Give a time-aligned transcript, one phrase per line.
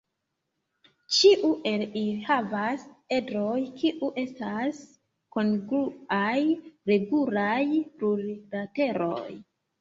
[1.15, 2.85] Ĉiu el ili havas
[3.17, 4.79] edroj kiu estas
[5.37, 6.33] kongruaj
[6.93, 7.61] regulaj
[8.01, 9.29] plurlateroj.